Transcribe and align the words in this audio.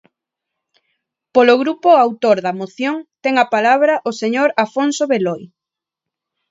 Polo 1.35 1.55
grupo 1.61 1.89
autor 2.05 2.37
da 2.45 2.53
moción, 2.61 2.95
ten 3.23 3.33
a 3.43 3.45
palabra 3.55 3.93
o 4.09 4.11
señor 4.21 4.49
Afonso 4.65 5.03
Beloi. 5.11 5.43